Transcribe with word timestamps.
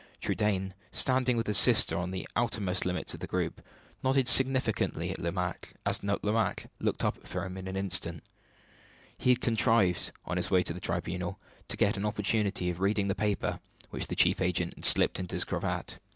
Trudaine, 0.19 0.73
standing 0.91 1.37
with 1.37 1.45
his 1.45 1.59
sister 1.59 1.95
on 1.95 2.09
the 2.09 2.27
outermost 2.35 2.87
limits 2.87 3.13
of 3.13 3.19
the 3.19 3.27
group, 3.27 3.61
nodded 4.01 4.27
significantly 4.27 5.11
as 5.85 5.99
Lomaque 5.99 6.65
looked 6.79 7.03
up 7.05 7.17
at 7.17 7.21
him 7.21 7.27
for 7.27 7.45
an 7.45 7.67
instant. 7.67 8.23
He 9.15 9.29
had 9.29 9.41
contrived, 9.41 10.11
on 10.25 10.37
his 10.37 10.49
way 10.49 10.63
to 10.63 10.73
the 10.73 10.79
tribunal, 10.79 11.37
to 11.67 11.77
get 11.77 11.97
an 11.97 12.05
opportunity 12.07 12.71
of 12.71 12.79
reading 12.79 13.09
the 13.09 13.13
paper 13.13 13.59
which 13.91 14.07
the 14.07 14.15
chief 14.15 14.41
agent 14.41 14.73
had 14.73 14.85
slipped 14.85 15.19
into 15.19 15.35
his 15.35 15.43
cravat. 15.43 15.99